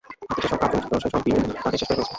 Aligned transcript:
হাতে 0.29 0.41
যেসব 0.43 0.57
কাজ 0.61 0.71
জমে 0.71 0.85
ছিল, 0.87 1.01
সেসব 1.03 1.19
বিয়ের 1.23 1.57
আগেই 1.65 1.79
শেষ 1.79 1.87
করে 1.89 1.95
ফেলেছেন। 1.95 2.09